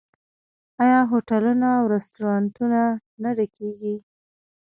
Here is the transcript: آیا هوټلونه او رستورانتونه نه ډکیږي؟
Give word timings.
آیا 0.83 1.01
هوټلونه 1.11 1.67
او 1.79 1.83
رستورانتونه 1.95 2.81
نه 3.21 3.29
ډکیږي؟ 3.37 3.95